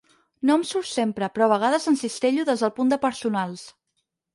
[0.49, 3.73] No em surt sempre, però a vegades encistello des del punt de personals.